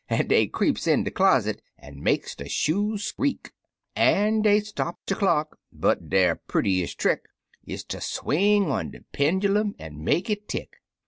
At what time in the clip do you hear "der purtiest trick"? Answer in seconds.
6.09-7.25